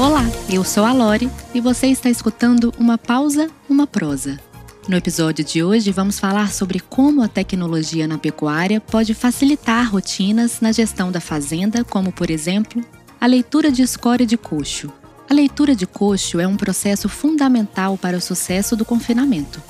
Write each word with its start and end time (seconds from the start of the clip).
Olá, 0.00 0.24
eu 0.48 0.64
sou 0.64 0.86
a 0.86 0.94
Lore 0.94 1.30
e 1.52 1.60
você 1.60 1.88
está 1.88 2.08
escutando 2.08 2.72
Uma 2.78 2.96
Pausa, 2.96 3.50
Uma 3.68 3.86
Prosa. 3.86 4.40
No 4.88 4.96
episódio 4.96 5.44
de 5.44 5.62
hoje, 5.62 5.92
vamos 5.92 6.18
falar 6.18 6.54
sobre 6.54 6.80
como 6.80 7.22
a 7.22 7.28
tecnologia 7.28 8.08
na 8.08 8.16
pecuária 8.16 8.80
pode 8.80 9.12
facilitar 9.12 9.92
rotinas 9.92 10.58
na 10.62 10.72
gestão 10.72 11.12
da 11.12 11.20
fazenda, 11.20 11.84
como, 11.84 12.10
por 12.10 12.30
exemplo, 12.30 12.82
a 13.20 13.26
leitura 13.26 13.70
de 13.70 13.82
escória 13.82 14.24
de 14.24 14.38
coxo. 14.38 14.90
A 15.28 15.34
leitura 15.34 15.76
de 15.76 15.86
coxo 15.86 16.40
é 16.40 16.46
um 16.46 16.56
processo 16.56 17.06
fundamental 17.06 17.98
para 17.98 18.16
o 18.16 18.22
sucesso 18.22 18.74
do 18.74 18.86
confinamento. 18.86 19.62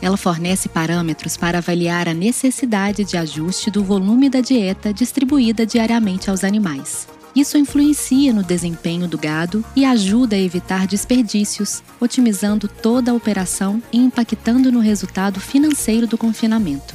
Ela 0.00 0.16
fornece 0.16 0.70
parâmetros 0.70 1.36
para 1.36 1.58
avaliar 1.58 2.08
a 2.08 2.14
necessidade 2.14 3.04
de 3.04 3.18
ajuste 3.18 3.70
do 3.70 3.84
volume 3.84 4.30
da 4.30 4.40
dieta 4.40 4.90
distribuída 4.90 5.66
diariamente 5.66 6.30
aos 6.30 6.44
animais. 6.44 7.06
Isso 7.34 7.56
influencia 7.56 8.32
no 8.32 8.42
desempenho 8.42 9.06
do 9.06 9.16
gado 9.16 9.64
e 9.76 9.84
ajuda 9.84 10.36
a 10.36 10.38
evitar 10.38 10.86
desperdícios, 10.86 11.82
otimizando 12.00 12.66
toda 12.66 13.12
a 13.12 13.14
operação 13.14 13.82
e 13.92 13.98
impactando 13.98 14.72
no 14.72 14.80
resultado 14.80 15.40
financeiro 15.40 16.06
do 16.06 16.18
confinamento. 16.18 16.94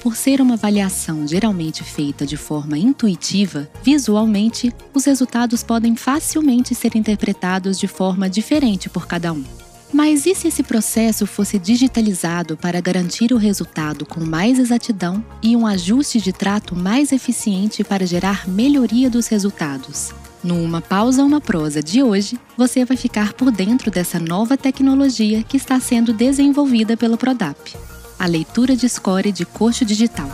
Por 0.00 0.14
ser 0.14 0.40
uma 0.40 0.54
avaliação 0.54 1.26
geralmente 1.26 1.82
feita 1.82 2.24
de 2.24 2.36
forma 2.36 2.78
intuitiva, 2.78 3.68
visualmente, 3.82 4.72
os 4.94 5.04
resultados 5.04 5.64
podem 5.64 5.96
facilmente 5.96 6.76
ser 6.76 6.94
interpretados 6.94 7.76
de 7.76 7.88
forma 7.88 8.30
diferente 8.30 8.88
por 8.88 9.06
cada 9.06 9.32
um. 9.32 9.65
Mas 9.92 10.26
e 10.26 10.34
se 10.34 10.48
esse 10.48 10.62
processo 10.62 11.26
fosse 11.26 11.58
digitalizado 11.58 12.56
para 12.56 12.80
garantir 12.80 13.32
o 13.32 13.36
resultado 13.36 14.04
com 14.04 14.24
mais 14.24 14.58
exatidão 14.58 15.24
e 15.42 15.56
um 15.56 15.66
ajuste 15.66 16.20
de 16.20 16.32
trato 16.32 16.74
mais 16.74 17.12
eficiente 17.12 17.84
para 17.84 18.06
gerar 18.06 18.48
melhoria 18.48 19.08
dos 19.08 19.28
resultados? 19.28 20.12
Numa 20.42 20.80
pausa 20.80 21.24
uma 21.24 21.40
prosa 21.40 21.82
de 21.82 22.02
hoje, 22.02 22.38
você 22.56 22.84
vai 22.84 22.96
ficar 22.96 23.32
por 23.32 23.50
dentro 23.50 23.90
dessa 23.90 24.18
nova 24.18 24.56
tecnologia 24.56 25.42
que 25.42 25.56
está 25.56 25.80
sendo 25.80 26.12
desenvolvida 26.12 26.96
pelo 26.96 27.16
Prodap, 27.16 27.74
a 28.18 28.26
leitura 28.26 28.76
de 28.76 28.88
score 28.88 29.32
de 29.32 29.44
coxo 29.44 29.84
digital. 29.84 30.30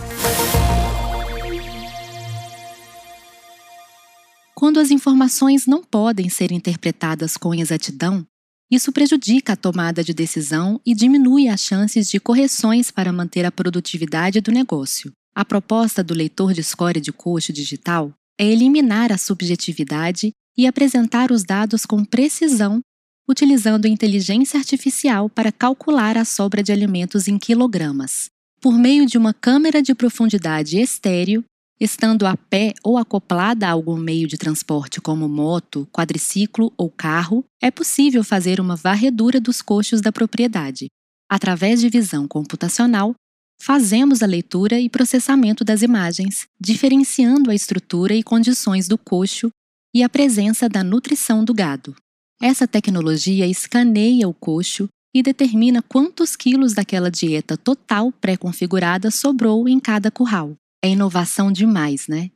Quando 4.54 4.80
as 4.80 4.90
informações 4.90 5.66
não 5.66 5.82
podem 5.82 6.28
ser 6.28 6.52
interpretadas 6.52 7.36
com 7.36 7.54
exatidão, 7.54 8.24
isso 8.72 8.90
prejudica 8.90 9.52
a 9.52 9.56
tomada 9.56 10.02
de 10.02 10.14
decisão 10.14 10.80
e 10.84 10.94
diminui 10.94 11.46
as 11.46 11.60
chances 11.60 12.08
de 12.08 12.18
correções 12.18 12.90
para 12.90 13.12
manter 13.12 13.44
a 13.44 13.52
produtividade 13.52 14.40
do 14.40 14.50
negócio. 14.50 15.12
A 15.34 15.44
proposta 15.44 16.02
do 16.02 16.14
leitor 16.14 16.54
de 16.54 16.62
escória 16.62 16.98
de 16.98 17.12
coxo 17.12 17.52
digital 17.52 18.14
é 18.40 18.46
eliminar 18.46 19.12
a 19.12 19.18
subjetividade 19.18 20.32
e 20.56 20.66
apresentar 20.66 21.30
os 21.30 21.44
dados 21.44 21.84
com 21.84 22.02
precisão, 22.02 22.80
utilizando 23.28 23.86
inteligência 23.86 24.58
artificial 24.58 25.28
para 25.28 25.52
calcular 25.52 26.16
a 26.16 26.24
sobra 26.24 26.62
de 26.62 26.72
alimentos 26.72 27.28
em 27.28 27.38
quilogramas. 27.38 28.30
Por 28.58 28.78
meio 28.78 29.04
de 29.04 29.18
uma 29.18 29.34
câmera 29.34 29.82
de 29.82 29.94
profundidade 29.94 30.78
estéreo, 30.78 31.44
Estando 31.82 32.26
a 32.26 32.36
pé 32.36 32.74
ou 32.84 32.96
acoplada 32.96 33.66
a 33.66 33.72
algum 33.72 33.96
meio 33.96 34.28
de 34.28 34.36
transporte 34.36 35.00
como 35.00 35.28
moto, 35.28 35.84
quadriciclo 35.90 36.72
ou 36.76 36.88
carro, 36.88 37.44
é 37.60 37.72
possível 37.72 38.22
fazer 38.22 38.60
uma 38.60 38.76
varredura 38.76 39.40
dos 39.40 39.60
coxos 39.60 40.00
da 40.00 40.12
propriedade. 40.12 40.86
Através 41.28 41.80
de 41.80 41.88
visão 41.88 42.28
computacional, 42.28 43.16
fazemos 43.60 44.22
a 44.22 44.26
leitura 44.26 44.78
e 44.78 44.88
processamento 44.88 45.64
das 45.64 45.82
imagens, 45.82 46.46
diferenciando 46.60 47.50
a 47.50 47.54
estrutura 47.54 48.14
e 48.14 48.22
condições 48.22 48.86
do 48.86 48.96
coxo 48.96 49.50
e 49.92 50.04
a 50.04 50.08
presença 50.08 50.68
da 50.68 50.84
nutrição 50.84 51.44
do 51.44 51.52
gado. 51.52 51.96
Essa 52.40 52.68
tecnologia 52.68 53.44
escaneia 53.44 54.28
o 54.28 54.34
coxo 54.34 54.86
e 55.12 55.20
determina 55.20 55.82
quantos 55.82 56.36
quilos 56.36 56.74
daquela 56.74 57.10
dieta 57.10 57.56
total 57.56 58.12
pré-configurada 58.12 59.10
sobrou 59.10 59.68
em 59.68 59.80
cada 59.80 60.12
curral. 60.12 60.56
É 60.84 60.88
inovação 60.88 61.52
demais, 61.52 62.08
né? 62.08 62.30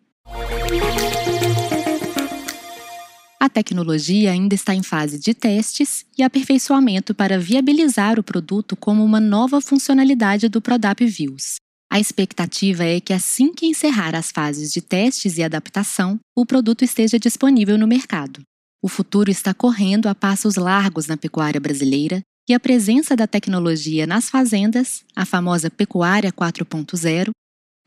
A 3.41 3.49
tecnologia 3.49 4.31
ainda 4.31 4.55
está 4.55 4.73
em 4.73 4.85
fase 4.85 5.19
de 5.19 5.35
testes 5.35 6.07
e 6.17 6.23
aperfeiçoamento 6.23 7.13
para 7.13 7.41
viabilizar 7.41 8.21
o 8.21 8.23
produto 8.23 8.77
como 8.77 9.05
uma 9.05 9.19
nova 9.19 9.61
funcionalidade 9.61 10.49
do 10.49 10.61
Prodap 10.63 11.05
Views. 11.05 11.57
A 11.91 11.99
expectativa 11.99 12.85
é 12.85 13.01
que 13.01 13.13
assim 13.13 13.53
que 13.53 13.67
encerrar 13.67 14.15
as 14.15 14.31
fases 14.31 14.73
de 14.73 14.81
testes 14.81 15.39
e 15.39 15.43
adaptação, 15.43 16.19
o 16.37 16.47
produto 16.47 16.85
esteja 16.85 17.19
disponível 17.19 17.77
no 17.77 17.87
mercado. 17.87 18.43
O 18.81 18.89
futuro 18.89 19.29
está 19.29 19.53
correndo 19.53 20.07
a 20.07 20.15
passos 20.15 20.55
largos 20.55 21.09
na 21.09 21.17
pecuária 21.17 21.61
brasileira 21.61 22.21
e 22.49 22.55
a 22.55 22.61
presença 22.61 23.17
da 23.17 23.27
tecnologia 23.27 24.07
nas 24.07 24.31
fazendas, 24.31 25.05
a 25.17 25.25
famosa 25.25 25.69
Pecuária 25.69 26.33
4.0, 26.33 27.31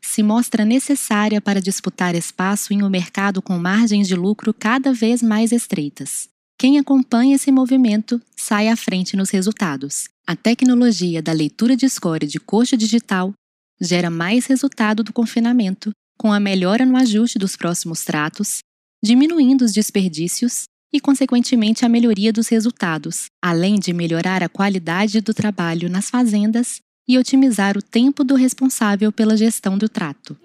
se 0.02 0.22
mostra 0.22 0.64
necessária 0.64 1.40
para 1.40 1.60
disputar 1.60 2.14
espaço 2.14 2.72
em 2.72 2.82
um 2.82 2.88
mercado 2.88 3.40
com 3.42 3.58
margens 3.58 4.08
de 4.08 4.14
lucro 4.14 4.52
cada 4.52 4.92
vez 4.92 5.22
mais 5.22 5.52
estreitas. 5.52 6.28
Quem 6.58 6.78
acompanha 6.78 7.36
esse 7.36 7.50
movimento 7.50 8.20
sai 8.36 8.68
à 8.68 8.76
frente 8.76 9.16
nos 9.16 9.30
resultados. 9.30 10.08
A 10.26 10.36
tecnologia 10.36 11.22
da 11.22 11.32
leitura 11.32 11.74
de 11.74 11.88
score 11.88 12.26
de 12.26 12.38
coxa 12.38 12.76
digital 12.76 13.32
gera 13.80 14.10
mais 14.10 14.46
resultado 14.46 15.02
do 15.02 15.12
confinamento, 15.12 15.90
com 16.18 16.32
a 16.32 16.38
melhora 16.38 16.84
no 16.84 16.96
ajuste 16.96 17.38
dos 17.38 17.56
próximos 17.56 18.04
tratos, 18.04 18.58
diminuindo 19.02 19.64
os 19.64 19.72
desperdícios 19.72 20.64
e, 20.92 21.00
consequentemente, 21.00 21.86
a 21.86 21.88
melhoria 21.88 22.32
dos 22.32 22.48
resultados, 22.48 23.26
além 23.42 23.78
de 23.78 23.92
melhorar 23.92 24.42
a 24.42 24.48
qualidade 24.48 25.20
do 25.20 25.32
trabalho 25.32 25.88
nas 25.88 26.10
fazendas 26.10 26.80
e 27.10 27.18
otimizar 27.18 27.76
o 27.76 27.82
tempo 27.82 28.22
do 28.22 28.36
responsável 28.36 29.10
pela 29.10 29.36
gestão 29.36 29.76
do 29.76 29.88
trato. 29.88 30.36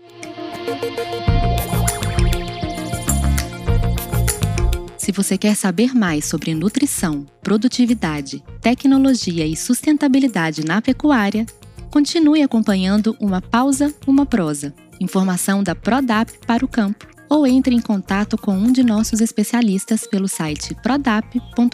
Se 4.97 5.11
você 5.11 5.37
quer 5.37 5.55
saber 5.55 5.93
mais 5.93 6.25
sobre 6.25 6.55
nutrição, 6.55 7.23
produtividade, 7.43 8.43
tecnologia 8.61 9.45
e 9.45 9.55
sustentabilidade 9.55 10.65
na 10.65 10.81
pecuária, 10.81 11.45
continue 11.91 12.41
acompanhando 12.41 13.15
Uma 13.19 13.39
Pausa, 13.39 13.93
Uma 14.07 14.25
Prosa, 14.25 14.73
informação 14.99 15.61
da 15.61 15.75
Prodap 15.75 16.31
para 16.47 16.65
o 16.65 16.67
campo, 16.67 17.05
ou 17.29 17.45
entre 17.45 17.75
em 17.75 17.79
contato 17.79 18.39
com 18.39 18.57
um 18.57 18.71
de 18.71 18.81
nossos 18.81 19.21
especialistas 19.21 20.07
pelo 20.07 20.27
site 20.27 20.73
prodap.com.br. 20.81 21.69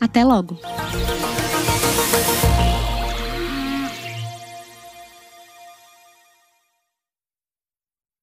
Até 0.00 0.24
logo! 0.24 0.58